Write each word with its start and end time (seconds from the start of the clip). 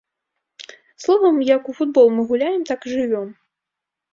Словам, 1.03 1.37
як 1.49 1.69
у 1.73 1.75
футбол 1.81 2.07
мы 2.17 2.21
гуляем, 2.33 2.61
так 2.71 2.79
і 2.89 2.95
жывём. 2.95 3.27